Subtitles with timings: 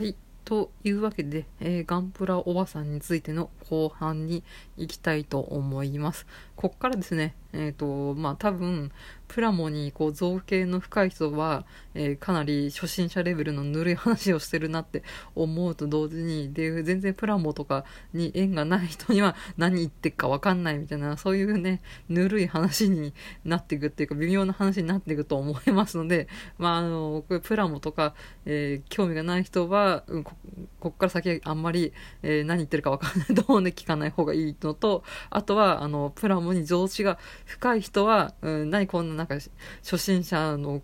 [0.00, 0.16] はい。
[0.46, 4.42] というわけで、えーガンプラおばさんについての後半に
[4.78, 6.26] 行きたいと思います。
[6.56, 8.92] こっからですね、えっ、と、まあ多分、
[9.30, 15.04] プラモにこう造形の深い人は、えーかなり初心者レベルのぬるい話をしてるなって
[15.36, 26.26] 思うと同時に、で、全然プラモとかに縁がない人には何言ってっかわかんないみたいな、そういうね、ぬるい話になっていくっていうか、微妙な話になっていくと思いますので、
[26.58, 28.14] まああの、これプラモとか、
[28.46, 30.34] えー興味がない人は、うんこ
[30.80, 37.18] こっから先あんまり、えー何言ってるかわかんないと思うんで聞かない方がいいのと、あとは、あの、プラモに常識が
[37.50, 39.34] 深い人は、うん、何こんななんか
[39.82, 40.82] 初心者の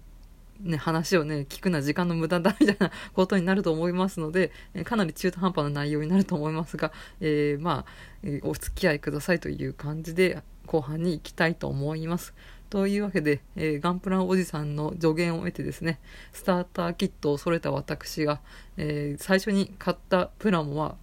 [0.61, 4.51] ね、話をね、聞くのは時間の無駄だみたいなことになると思いますので、
[4.85, 12.35] かなり中途半端な内容になると思いますが、えーまあ、お付き合いくださいという感じで後半に行きたいと思います。
[12.69, 16.01] というわけで、えーガンプラおじさんの助言を得てですね、
[16.33, 18.41] スターターキットを揃えた私が、
[18.77, 20.97] え最初に買ったプラモは、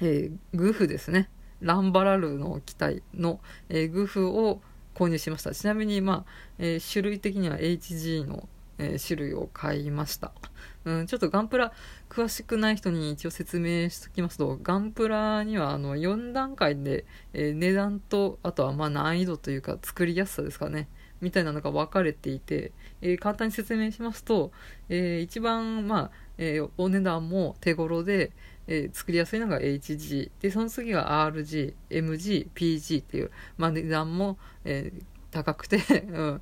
[0.00, 1.28] えーグフですね。
[1.60, 4.60] ランバラルの機体の、えーグフを
[4.98, 5.54] 購入しました。
[5.54, 10.32] ちなみに、まあ、えー種類的には HG の、えー種類を買いました。
[10.84, 11.72] うん、ちょっとガンプラ
[12.08, 20.88] 詳しくない人に一応説明しておきますと、ガンプラにはあの4段階で、えー値段と、あとはま難易度というか作りやすさですかね。
[21.20, 24.50] みたいなのが分かれていて、え簡単に説明しますと、
[24.88, 28.32] えー一番、まあ、えお値段も手頃で、
[28.68, 30.30] えー作りやすいのが HG。
[30.40, 35.76] で、その次が RG、MG、PG っていう、まあ値段も、えー高くて、
[36.08, 36.40] うん、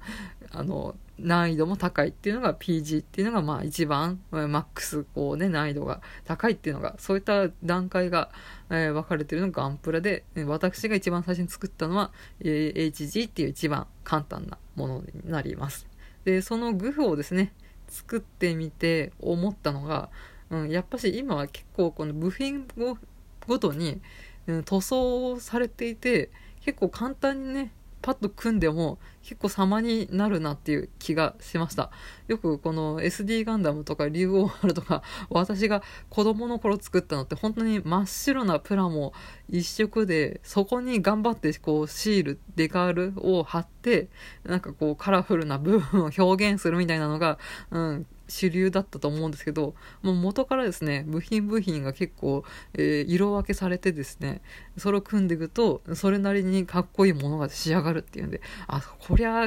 [0.53, 8.31] あの、難易度も高いっていうのが PG っていうのが、まあ一番、うんマックス、こうね、難易度が高いっていうのが、そういった段階が、
[8.71, 15.87] えー分かれてるのがガンプラで、私が一番最初に作ったのは、えー HG っていう一番簡単なものになります。
[16.25, 17.53] で、そのグフをですね、
[17.89, 20.11] 作ってみて思ったのが、
[20.51, 22.99] うん、やっぱし今は結構この部品ご
[23.47, 24.01] ごとに、
[24.47, 26.31] うん塗装されていて、
[26.61, 27.73] 結構簡単にね、
[28.03, 31.91] パッと組んでも結構様になるなっていう気がしました。
[32.29, 39.13] よくこの SD ガンダムとか竜王丸とか私が子供の頃作ったのって本当に真っ白なプラモ
[39.49, 44.09] 一色でそこに頑張ってこうシール、デカールを貼って
[44.45, 47.41] なんかこうカラフルな部分を表現するみたいなのが、
[47.73, 52.45] うん、主流だったと思うんですけど、もう元からですね、部品部品が結構、
[52.75, 54.43] えー色分けされてですね、
[54.77, 59.47] それを組んでいくと、それなりにかっこいいものが仕上がるっていうんで、あ、こりゃ、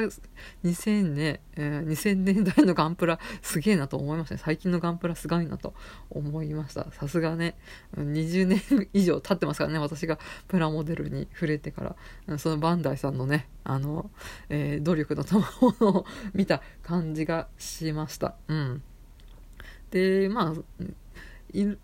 [0.64, 4.40] 2000年、えー2000年代のガンプラすげえなと思いましたね。
[4.42, 5.74] 最近のガンプラすごいなと
[6.10, 6.90] 思いました。
[6.92, 7.56] さすがね、
[7.96, 10.18] 20年以上経ってますからね、私が
[10.48, 11.96] プラモデルに触れてか
[12.28, 14.10] ら、そのバンダイさんのね、あの、
[14.48, 18.34] えー努力の賜物を見た感じがしました。
[18.48, 18.69] うん。
[19.90, 20.54] で、まあ、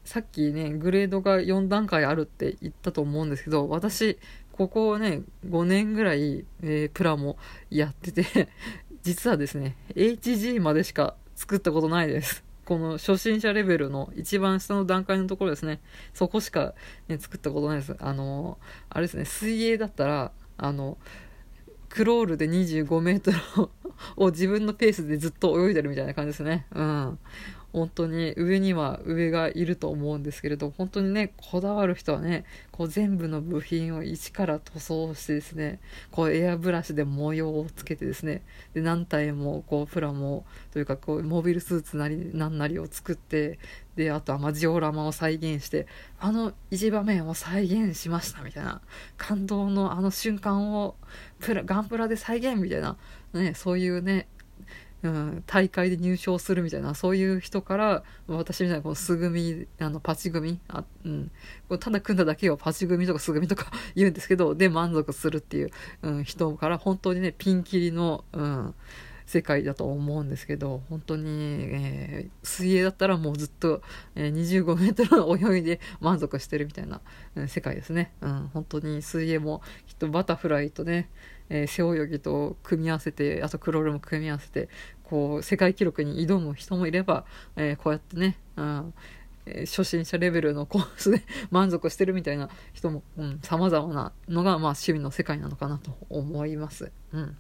[0.05, 4.19] さっきね、グレードが4段階あるって言ったと思うんですけど、私、
[4.53, 7.37] ここね、5年ぐらい、えープラモ
[7.71, 8.49] やってて、
[9.03, 12.45] 実はですね、HG までしか作ったことないです。
[12.65, 15.81] この初心者レベルの一番下の段階のところですね。
[16.15, 16.75] そこしか、
[17.07, 17.97] ね、作ったことないです。
[18.01, 18.59] あの、
[18.89, 20.99] あれですね、水泳だったら、あの、
[21.89, 23.39] クロールで25メートル
[24.17, 26.67] を自分のペースでずっと泳いでるみたいな感じですね。
[26.75, 27.19] うん。
[27.77, 35.79] 本当に上には上がいると思うんですけれど、本当にね、こだわる人はね、こう全部の部品を一から塗装してですね、
[36.11, 38.41] こうエアブラシで模様をつけてですね、
[38.73, 43.59] で何体もこうプラモというかこうモビルスーツなりなんなりを作って、
[43.95, 45.87] で、あとはまジオラマを再現して、
[46.19, 48.81] あの一場面を再現しましたみたいな、
[49.19, 50.97] 感動のあの瞬間を
[51.41, 52.97] プラガンプラで再現みたいな、
[53.35, 54.29] ね、そういうね、
[55.07, 61.31] うん、大会で入賞するみたいな、そういう人から、私みたいなこの素組、あの、パチ組、あうん、
[61.69, 65.71] こうただ組んだだけをパチ組とか素組とか 言うんですけど、で満足するっていう、
[66.03, 68.75] うん、人から本当にね、ピンキリの、うん、
[69.27, 73.83] 世界だと思うんですけど、本当に、えー水泳だったらもうずっと、
[74.15, 77.01] えー25メートルの泳いで満足してるみたいな、
[77.35, 78.13] うん世界ですね。
[78.21, 81.11] うん、本当に水泳もきっとバタフライとね、
[81.49, 84.69] えー背泳ぎと組み合わせて、あとクロールも組み合わせて、
[85.05, 87.25] こう、世界記録に挑む人もいれば、
[87.57, 88.95] えーこうやってね、うん、
[89.67, 96.91] 初心者レベルのコースで 満足してるみたいな人も、うん、様々なのが、まあ、趣味の世界なのかなと思います。
[97.13, 97.37] うん。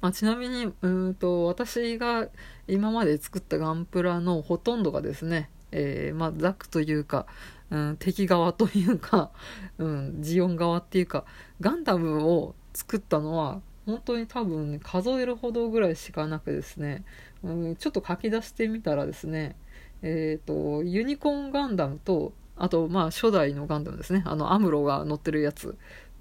[0.00, 2.28] まあ、ちなみに、うんと、私が
[2.68, 7.26] 今まで作ったガンプラのほとんどがですね、えーまあ、ザクというか、
[7.70, 9.30] うん、敵側というか、
[9.78, 11.24] うん、ジオン側っていうか、
[11.60, 17.04] ガンダムを作ったのは、本当に多分、ね、数えるほどぐらいしかなくですね、
[17.42, 19.56] うん、ちょっと書き出してみたらですね、
[20.02, 24.22] えっ、と、ユニコーンガンダムと、あと、まあ、初代のガンダムですね。
[24.26, 25.76] あの、アムロが乗ってるやつ。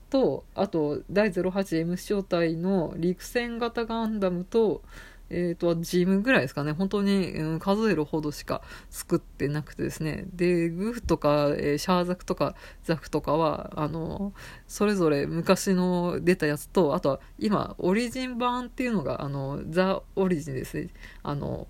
[0.10, 4.82] と、あと、第 08M 小隊の陸戦型ガンダムと、
[5.30, 6.72] えっ、と、ジムぐらいですかね。
[6.72, 10.26] 本当に、うん、数えるほどしか作ってなくてですね。
[10.34, 14.34] で、グフとか、えー、シャーザクとかザクとかは、あの、
[14.68, 20.90] それぞれ昔の出たやつと、あとは今、オリジン版っていうのが、あの、ザ・オリジンですね。
[21.24, 21.68] あの、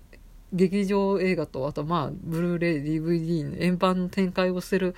[0.52, 4.94] 劇場映画と、あとまあ、ブルーレイ、DVD の円盤の展開をしてる、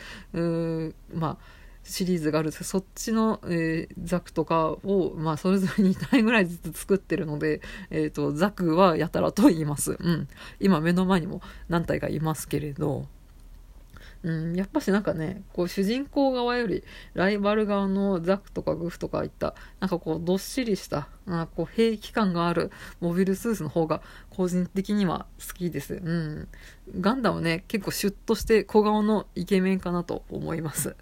[1.13, 7.61] まあ、シリーズがあるんですけど、そっちの、えー、ザクとかを、まあ、それぞれ2体ぐらいずつ作ってるので、
[7.91, 9.97] えっ、ー、と、ザクはやたらと言います。
[9.99, 10.29] うん。
[10.61, 13.07] 今目の前にも何体かいますけれど、
[14.23, 16.85] うん、やっぱしなんかね、こう主人公側より
[17.15, 25.95] ライバル側のザクとかグフとかいった、なんかこうどっしりした、あこう兵器感があるモビルスーツの方が個人的には好きです。
[25.95, 26.49] うん。
[27.01, 30.97] ガンダムね、結構シュッとして小顔のイケメンかなと思います。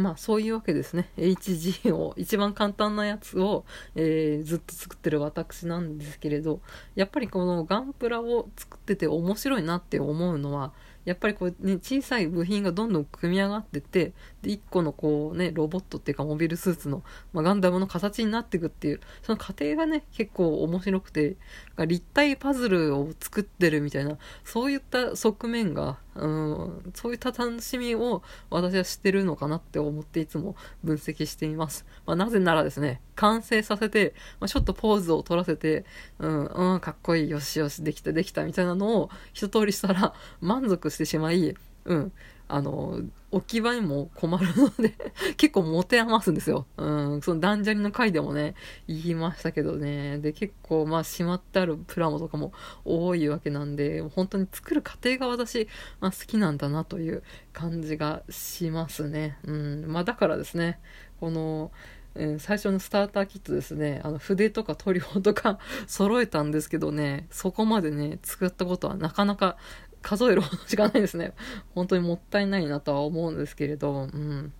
[0.00, 1.10] まあそういうわけですね。
[1.16, 3.64] HG を、一番簡単なやつを、
[3.94, 6.60] えー、ずっと作ってる私なんですけれど、
[6.94, 10.72] やっぱりこのガンプラを作ってて面白いなって思うのは、
[11.04, 14.12] やっぱりこうね、小さい部品がどんどん組み上がってって、
[14.42, 17.02] で、一個のこうね、ロボットっていうかモビルスーツの、
[17.32, 21.36] まあ、ガンダムの形になっていくっていう、その過程がね、結構面白くて、
[21.78, 31.86] 立体パズルを作ってるみたいな、そういった側面が、うん、そういった楽しみを私は知ってるのかなって思っていつも分析しています。
[32.04, 35.84] まあ、なぜならですね、完成させて、まあ、ちょっとポーズを取らせて、
[36.18, 41.54] うん、うん、かっこいい、よしよし、できた、できた、みたいなのを一通りしたら満足してしまい、
[41.84, 42.12] うん、
[42.48, 43.00] あの、
[43.30, 44.94] 置き場にも困るので
[45.38, 46.66] 結構持て余すんですよ。
[46.76, 48.56] うん、そのダンジャリの回でもね、
[48.88, 50.18] 言いましたけどね。
[50.18, 52.52] で、結構、まあ、しまってあるプラモとかも
[52.84, 55.68] 多いわけなんで、本当に作る過程が私、
[56.00, 57.22] まあ、好きなんだなという
[57.52, 59.38] 感じがしますね。
[59.44, 60.80] うん、まあ、だからですね、
[61.20, 61.70] この、
[62.14, 69.56] うん、最初のスターターキットですね、あの筆とか塗料とか 揃えたんですけどね、そこまでね、作ったことはなかなか
[70.02, 71.34] 数えるほどしかないですね。
[71.74, 74.52] 本当にもったいないなとは思うんですけれど、うん。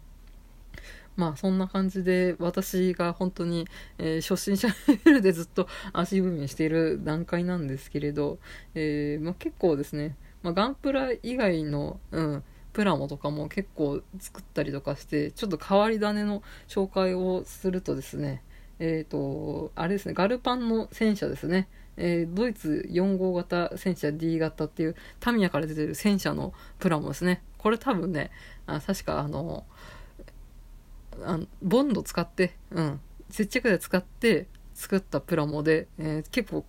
[1.16, 3.66] まあそんな感じで私が本当に、
[3.98, 8.38] えー、初心者レベルでずっと足踏みしている段階なんですけれど、
[8.74, 18.42] えー、まあ、結構ですね、まあ、ガンプラ以外の、うん、プラモとかも結構作ったりとかして、ちょっと変わり種の紹介をするとですね、
[18.80, 21.68] えっ、ー、と、あれですね、ガルパンの戦車ですね。
[21.96, 27.42] えー、ドイツ4号型戦車 D 型っていうタミヤから出てる戦車のプラモですね。
[27.58, 28.30] これ多分ね、
[28.66, 29.66] あ確かあの、
[31.22, 36.64] あのボンド使って、うん、接着剤使って作ったプラモで、えー、結構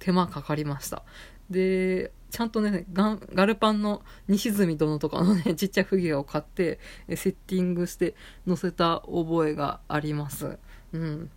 [0.00, 1.04] 手間かかりました。
[1.50, 6.80] で、ちゃんとね、ガガルパンの西住殿とかのね、 ちっちゃいフィギアを買って、
[7.14, 10.58] セッティングして載せた覚えがあります。
[10.92, 11.30] うん。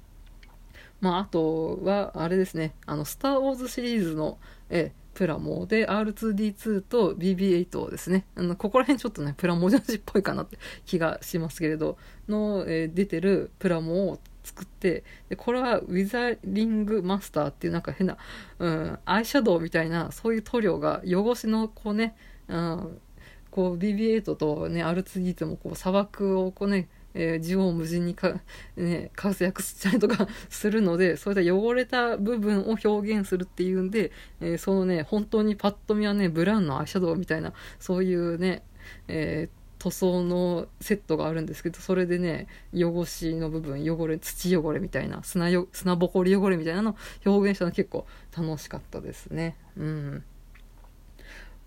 [0.99, 4.39] まあ、あとは、あれですね、あの、スター・ウォーズシリーズの、
[4.69, 8.25] え、プラモで R2D2 と BB8 ですね。
[8.35, 11.97] あの、ここら辺ちょっとね、プラモ女子っぽいかなって気がしますけれど、
[12.29, 18.17] の、えー、出てるプラモを作って、で、これはウィザリングマスターっていうなんか変な、
[18.59, 22.15] うん、アイシャドウみたいな、そういう塗料が汚しのこうね、
[22.47, 23.01] うん、
[23.49, 28.39] こう BB8 とね、R2D2 もこう砂漠をこうね、えー、縦横無尽にか、
[28.77, 38.63] ね、活躍したりとか するので、そういった汚れた部分を表現するっていうんで、えー、そのね、本当にパッと見はね、ブラウンのアイシャドウみたいな、そういうね、
[39.07, 46.95] えー塗装のセットがあるんですけど、それでね、汚しの部分、汚れ、土汚れみたいな、砂よ、砂ぼこり汚れみたいなの
[47.25, 49.55] 表現したの結構楽しかったですね。
[49.77, 50.23] うん。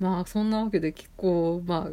[0.01, 1.91] まあ、そんなわけで結構、まあ、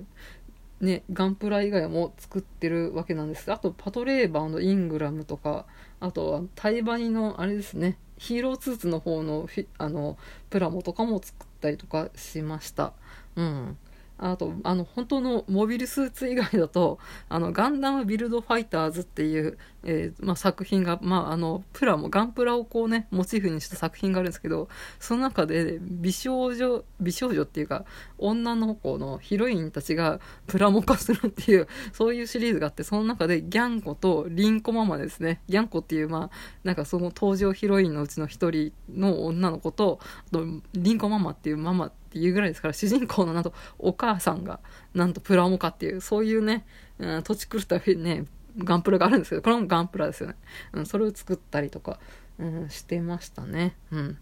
[0.81, 5.65] ね、ガンプラ以外も作ってるわけなんですあと、パトレーバーのイングラムとか、
[6.00, 10.17] あとは、タイバニの、あれですね、ヒーローツーツの方のあの、
[10.50, 12.93] プラモとかも作ったりとかしました。
[13.36, 13.77] うん。
[14.17, 24.69] あと、あの、本当のモビルスーツ以外だと、 あの、ガンダムビルドファイターズっていう、えー、まあ、作品が、まあ、あの、プラも、ガンプラをこうね、モチーフにした作品があるんですけど、
[25.00, 27.86] その中で、美少女、美少女っていうか、
[28.17, 35.41] 女の子のヒロインたちがプラモ化するっていう、そういうシリーズがあって、その中でギャンコとリンコママですね。
[35.47, 36.29] ギャンコっていう、まあ、
[36.63, 40.00] なんかその登場ヒロインのうちの一人の女の子と、
[40.31, 44.59] と、リンコママっていうママっていうぐらいですから、主人公のなんとお母さんが、
[44.93, 46.65] なんとプラモカっていう、そういうね、
[46.99, 48.25] うん、土地狂ったね、
[48.57, 50.35] ガンプラがあるんですけど、これもガンプラですよね。
[50.73, 51.99] うん、それを作ったりとか、
[52.39, 53.75] うん、してましたね。
[53.91, 54.17] うん。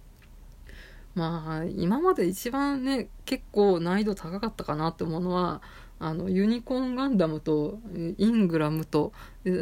[1.15, 5.61] まあ今まで一番ね結構難易度高かったかなって思うのは
[5.97, 7.79] あのユニコーンガンダムと
[8.17, 9.13] イングラムと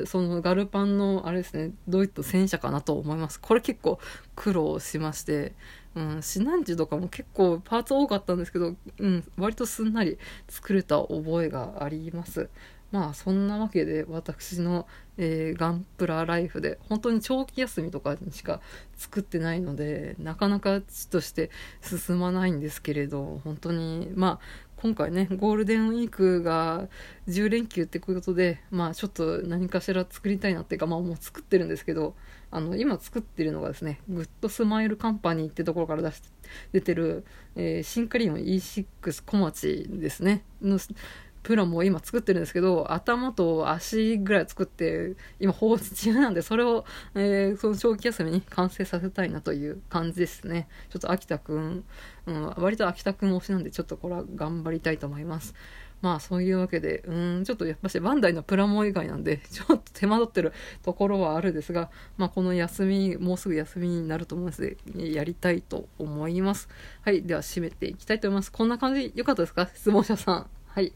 [0.05, 3.99] そのガルパンのあれですねドイツ戦車かなと思いますこれ結構
[4.35, 5.53] 苦労しまして
[5.95, 12.49] うん、シナンジュとかも結構パーツ多かったんですけど、うん、割とすんなり作れた覚えがあります。
[12.93, 14.85] まあそんなわけで私の、
[15.17, 18.61] えー、ガンプラライフで本当に長期休みとかにしか
[18.95, 21.49] 作ってないのでなかなか地として
[21.81, 24.39] 進まないんですけれど本当にまあ
[24.83, 26.89] 今回ねゴールデンウィークが
[27.29, 32.15] 10連休ってことでまあちょっと何かしら作りたいなっていうかまあもう作ってるんですけど
[32.51, 36.21] あの今作ってるのがですねグッドスマイルカンパニーってところから出し
[36.73, 37.23] 出てる、
[37.55, 38.85] えー、シンカリオン E6
[39.25, 40.43] 小町ですね。
[40.61, 40.77] の
[41.43, 46.85] プラも今作ってるんですけど、頭と足ぐらい作って、今放置中なんで、それを、
[47.15, 50.67] えー、その長期休みに完成させたいなという感じですね。
[50.89, 51.83] ちょっと秋田くん、
[52.25, 55.53] うん、割と秋田くん推しなんで、ちょっとこれは頑張りたいと思います。
[56.01, 66.67] まあそういうわけで、うん、ちょっとやっぱしバンダイのプラモ以外なんで、 ちょっと手間取ってるところはあるですが、まあこの休み、もうすぐ休みになると思いますので、やりたいと思います。
[67.03, 68.51] はい、では締めていきたいと思います。
[68.51, 69.69] こんな感じ、よかったですか？
[69.73, 70.47] 質問者さん。
[70.65, 70.91] はい。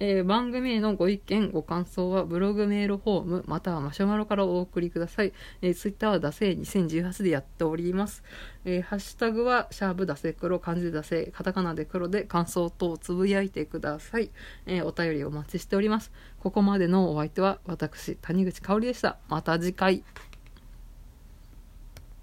[0.00, 5.32] えー、番組へのご意見、ご感想はブログメールフォーム、またはマシュマロからお送りください。
[5.60, 8.22] えー、ツイッターはダセ2018でやっております。
[8.64, 14.30] えー、ハッシュタグはシャープダセ黒、漢字ダセカタカナで黒で感想等をつぶやいてください。
[14.66, 16.12] えー、お便りお待ちしております。
[16.38, 19.18] ここまでのお相手は私、谷口香織でした。
[19.28, 20.04] また次回。